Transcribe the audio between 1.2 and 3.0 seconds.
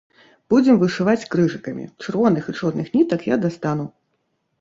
крыжыкамі, чырвоных і чорных